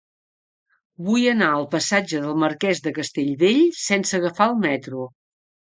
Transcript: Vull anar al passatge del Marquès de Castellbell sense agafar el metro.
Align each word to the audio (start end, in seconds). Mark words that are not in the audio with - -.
Vull 1.09 1.25
anar 1.31 1.49
al 1.57 1.67
passatge 1.75 2.23
del 2.25 2.41
Marquès 2.45 2.83
de 2.87 2.95
Castellbell 2.97 3.63
sense 3.85 4.19
agafar 4.23 4.53
el 4.55 4.61
metro. 4.69 5.07